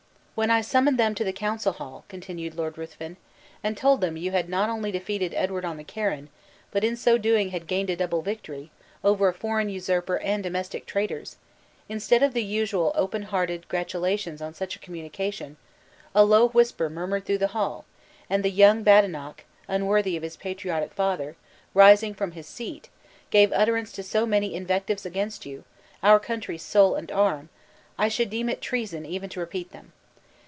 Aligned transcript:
"When 0.33 0.49
I 0.49 0.61
summoned 0.61 0.97
them 0.97 1.13
to 1.15 1.23
the 1.23 1.33
council 1.33 1.73
hall," 1.73 2.03
continued 2.09 2.55
Lord 2.55 2.75
Ruthven, 2.75 3.17
"and 3.63 3.77
told 3.77 4.01
them 4.01 4.17
you 4.17 4.31
had 4.31 4.49
not 4.49 4.69
only 4.69 4.91
defeated 4.91 5.35
Edward 5.35 5.63
on 5.63 5.77
the 5.77 5.83
Carron, 5.83 6.29
but 6.71 6.83
in 6.83 6.95
so 6.95 7.19
doing 7.19 7.49
had 7.51 7.67
gained 7.67 7.91
a 7.91 7.95
double 7.95 8.23
victory, 8.23 8.71
over 9.03 9.27
a 9.27 9.35
foreign 9.35 9.69
usurper 9.69 10.17
and 10.17 10.41
domestic 10.41 10.87
traitors! 10.87 11.35
instead 11.87 12.23
of 12.23 12.33
the 12.33 12.41
usual 12.43 12.91
open 12.95 13.23
hearted 13.23 13.67
gratulations 13.67 14.41
on 14.41 14.55
such 14.55 14.75
a 14.75 14.79
communication, 14.79 15.57
a 16.15 16.25
low 16.25 16.47
whisper 16.47 16.89
murmured 16.89 17.23
through 17.23 17.37
the 17.37 17.47
hall; 17.49 17.85
and 18.27 18.43
the 18.43 18.49
young 18.49 18.81
Badenoch, 18.81 19.43
unworthy 19.67 20.17
of 20.17 20.23
his 20.23 20.37
patriotic 20.37 20.91
father, 20.91 21.35
rising 21.75 22.15
from 22.15 22.31
his 22.31 22.47
seat, 22.47 22.89
gave 23.29 23.53
utterance 23.53 23.91
to 23.91 24.01
so 24.01 24.25
many 24.25 24.55
invectives 24.55 25.05
against 25.05 25.45
you, 25.45 25.65
our 26.01 26.19
country's 26.19 26.63
soul, 26.63 26.95
and 26.95 27.11
arm! 27.11 27.49
I 27.99 28.07
should 28.07 28.31
deem 28.31 28.49
it 28.49 28.59
treason 28.59 29.05
even 29.05 29.29
to 29.31 29.39
repeat 29.39 29.71
them. 29.71 29.93